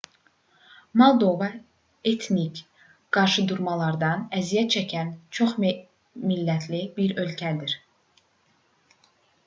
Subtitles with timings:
[1.01, 1.49] moldova
[2.11, 2.61] etnik
[3.17, 7.79] qarşıdurmalardan əziyyət çəkən çox-millətli bir ölkədir